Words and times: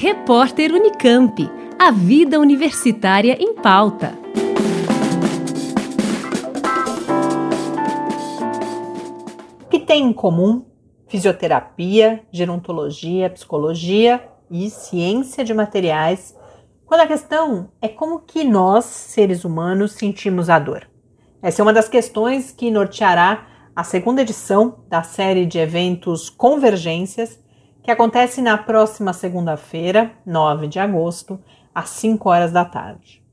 Repórter 0.00 0.72
Unicamp. 0.72 1.50
A 1.76 1.90
vida 1.90 2.38
universitária 2.38 3.36
em 3.40 3.52
pauta. 3.56 4.16
O 9.60 9.68
que 9.68 9.80
tem 9.80 10.04
em 10.04 10.12
comum 10.12 10.64
fisioterapia, 11.08 12.22
gerontologia, 12.30 13.28
psicologia 13.28 14.24
e 14.48 14.70
ciência 14.70 15.44
de 15.44 15.52
materiais, 15.52 16.32
quando 16.86 17.00
a 17.00 17.06
questão 17.08 17.68
é 17.82 17.88
como 17.88 18.20
que 18.20 18.44
nós, 18.44 18.84
seres 18.84 19.44
humanos, 19.44 19.94
sentimos 19.94 20.48
a 20.48 20.60
dor. 20.60 20.88
Essa 21.42 21.60
é 21.60 21.64
uma 21.64 21.72
das 21.72 21.88
questões 21.88 22.52
que 22.52 22.70
norteará 22.70 23.48
a 23.74 23.82
segunda 23.82 24.22
edição 24.22 24.78
da 24.88 25.02
série 25.02 25.44
de 25.44 25.58
eventos 25.58 26.30
Convergências, 26.30 27.40
que 27.88 27.92
acontece 27.92 28.42
na 28.42 28.58
próxima 28.58 29.14
segunda-feira, 29.14 30.12
9 30.26 30.66
de 30.66 30.78
agosto, 30.78 31.40
às 31.74 31.88
5 31.88 32.28
horas 32.28 32.52
da 32.52 32.62
tarde. 32.62 33.24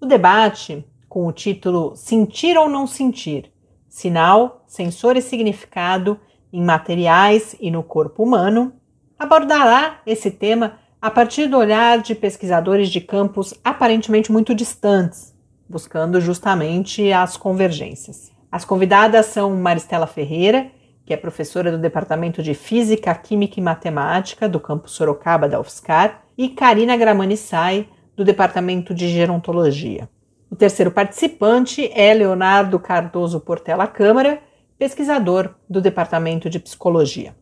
O 0.00 0.06
debate, 0.06 0.84
com 1.08 1.28
o 1.28 1.32
título 1.32 1.94
Sentir 1.94 2.58
ou 2.58 2.68
Não 2.68 2.88
Sentir: 2.88 3.52
Sinal, 3.88 4.64
Sensor 4.66 5.16
e 5.16 5.22
Significado 5.22 6.18
em 6.52 6.60
Materiais 6.60 7.54
e 7.60 7.70
no 7.70 7.84
Corpo 7.84 8.24
Humano, 8.24 8.72
abordará 9.16 10.00
esse 10.04 10.28
tema 10.28 10.76
a 11.00 11.08
partir 11.08 11.46
do 11.46 11.56
olhar 11.56 12.02
de 12.02 12.16
pesquisadores 12.16 12.88
de 12.88 13.00
campos 13.00 13.54
aparentemente 13.62 14.32
muito 14.32 14.56
distantes, 14.56 15.32
buscando 15.68 16.20
justamente 16.20 17.12
as 17.12 17.36
convergências. 17.36 18.32
As 18.50 18.64
convidadas 18.64 19.26
são 19.26 19.54
Maristela 19.54 20.08
Ferreira, 20.08 20.68
que 21.04 21.12
é 21.12 21.16
professora 21.16 21.70
do 21.70 21.78
Departamento 21.78 22.42
de 22.42 22.54
Física, 22.54 23.14
Química 23.14 23.60
e 23.60 23.62
Matemática 23.62 24.48
do 24.48 24.58
campus 24.58 24.92
Sorocaba 24.92 25.48
da 25.48 25.60
UFSCar, 25.60 26.22
e 26.36 26.48
Karina 26.48 26.96
Gramanissai, 26.96 27.88
do 28.16 28.24
Departamento 28.24 28.94
de 28.94 29.08
Gerontologia. 29.08 30.08
O 30.50 30.56
terceiro 30.56 30.90
participante 30.90 31.90
é 31.92 32.14
Leonardo 32.14 32.78
Cardoso 32.78 33.40
Portela 33.40 33.86
Câmara, 33.86 34.40
pesquisador 34.78 35.54
do 35.68 35.80
Departamento 35.80 36.48
de 36.48 36.58
Psicologia. 36.58 37.34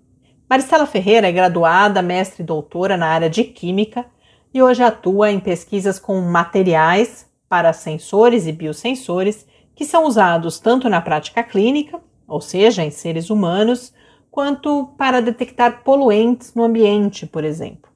Maristela 0.49 0.87
Ferreira 0.87 1.29
é 1.29 1.33
graduada, 1.33 2.03
mestre 2.03 2.43
e 2.43 2.47
doutora 2.47 2.97
na 2.97 3.07
área 3.07 3.31
de 3.31 3.45
Química 3.45 4.07
e 4.53 4.63
hoje 4.63 4.83
atua 4.83 5.31
em 5.31 5.41
pesquisas 5.41 5.99
com 5.99 6.21
materiais 6.21 7.31
para 7.49 7.73
sensores 7.73 8.47
e 8.47 8.53
biosensores 8.53 9.47
que 9.75 9.85
são 9.85 10.07
usados 10.07 10.59
tanto 10.59 10.89
na 10.89 11.01
prática 11.01 11.43
clínica, 11.43 12.01
ou 12.33 12.41
seja, 12.41 12.83
em 12.83 12.91
seres 12.91 13.29
humanos, 13.29 13.93
quanto 14.31 14.87
para 14.97 15.21
detectar 15.21 15.83
poluentes 15.85 16.55
no 16.55 16.63
ambiente, 16.63 17.27
por 17.27 17.45
exemplo. 17.45 17.91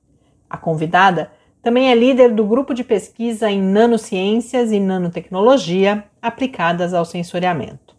A 0.49 0.59
convidada 0.59 1.33
também 1.63 1.91
é 1.91 1.95
líder 1.95 2.35
do 2.35 2.45
grupo 2.45 2.75
de 2.75 2.85
pesquisa 2.85 3.51
em 3.51 3.63
nanociências 3.63 4.71
e 4.73 4.79
nanotecnologia 4.79 6.05
aplicadas 6.21 6.93
ao 6.93 7.07
sensoriamento. 7.07 7.97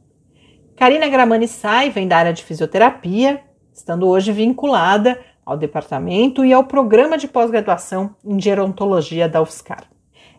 Karina 0.75 1.07
Gramani 1.07 1.47
Sai 1.47 1.89
vem 1.89 2.07
da 2.07 2.17
área 2.17 2.33
de 2.33 2.43
fisioterapia, 2.43 3.41
estando 3.73 4.07
hoje 4.07 4.31
vinculada 4.31 5.19
ao 5.43 5.57
departamento 5.57 6.45
e 6.45 6.53
ao 6.53 6.65
programa 6.65 7.17
de 7.17 7.27
pós-graduação 7.27 8.15
em 8.23 8.39
gerontologia 8.39 9.27
da 9.27 9.41
UFSCar. 9.41 9.85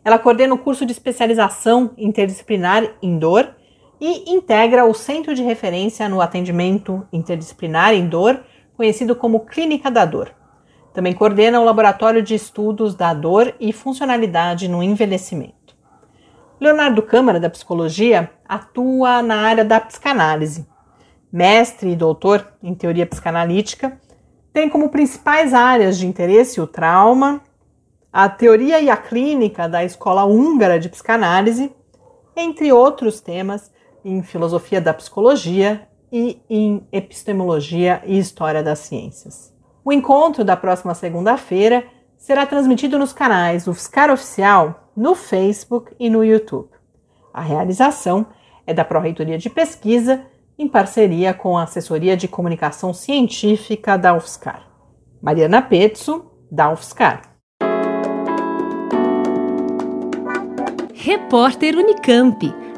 Ela 0.04 0.16
coordena 0.16 0.54
o 0.54 0.58
curso 0.58 0.86
de 0.86 0.92
especialização 0.92 1.90
interdisciplinar 1.98 2.88
em 3.02 3.18
dor 3.18 3.57
e 4.00 4.30
integra 4.30 4.84
o 4.84 4.94
Centro 4.94 5.34
de 5.34 5.42
Referência 5.42 6.08
no 6.08 6.20
Atendimento 6.20 7.06
Interdisciplinar 7.12 7.92
em 7.94 8.08
Dor, 8.08 8.40
conhecido 8.76 9.16
como 9.16 9.46
Clínica 9.46 9.90
da 9.90 10.04
Dor. 10.04 10.30
Também 10.94 11.12
coordena 11.12 11.60
o 11.60 11.64
Laboratório 11.64 12.22
de 12.22 12.34
Estudos 12.34 12.94
da 12.94 13.12
Dor 13.12 13.54
e 13.58 13.72
Funcionalidade 13.72 14.68
no 14.68 14.82
Envelhecimento. 14.82 15.76
Leonardo 16.60 17.02
Câmara, 17.02 17.38
da 17.38 17.50
Psicologia, 17.50 18.30
atua 18.48 19.22
na 19.22 19.36
área 19.42 19.64
da 19.64 19.80
psicanálise. 19.80 20.66
Mestre 21.30 21.90
e 21.90 21.96
doutor 21.96 22.46
em 22.62 22.74
teoria 22.74 23.06
psicanalítica, 23.06 24.00
tem 24.52 24.68
como 24.68 24.88
principais 24.88 25.54
áreas 25.54 25.98
de 25.98 26.06
interesse 26.06 26.60
o 26.60 26.66
trauma, 26.66 27.40
a 28.12 28.28
teoria 28.28 28.80
e 28.80 28.90
a 28.90 28.96
clínica 28.96 29.68
da 29.68 29.84
Escola 29.84 30.24
Húngara 30.24 30.80
de 30.80 30.88
Psicanálise, 30.88 31.70
entre 32.34 32.72
outros 32.72 33.20
temas 33.20 33.70
em 34.04 34.22
filosofia 34.22 34.80
da 34.80 34.94
psicologia 34.94 35.88
e 36.10 36.40
em 36.48 36.86
epistemologia 36.90 38.02
e 38.04 38.18
história 38.18 38.62
das 38.62 38.80
ciências. 38.80 39.54
O 39.84 39.92
encontro 39.92 40.44
da 40.44 40.56
próxima 40.56 40.94
segunda-feira 40.94 41.84
será 42.16 42.44
transmitido 42.44 42.98
nos 42.98 43.12
canais 43.12 43.66
UFSCar 43.66 44.10
Oficial 44.10 44.90
no 44.96 45.14
Facebook 45.14 45.94
e 45.98 46.10
no 46.10 46.24
YouTube. 46.24 46.70
A 47.32 47.40
realização 47.40 48.26
é 48.66 48.74
da 48.74 48.84
Pró-Reitoria 48.84 49.38
de 49.38 49.48
Pesquisa 49.48 50.24
em 50.58 50.66
parceria 50.66 51.32
com 51.32 51.56
a 51.56 51.62
Assessoria 51.62 52.16
de 52.16 52.26
Comunicação 52.26 52.92
Científica 52.92 53.96
da 53.96 54.14
UFSCar. 54.14 54.68
Mariana 55.22 55.62
Petzo, 55.62 56.32
da 56.50 56.72
UFSCar. 56.72 57.22
Repórter 60.94 61.76
Unicamp. 61.76 62.67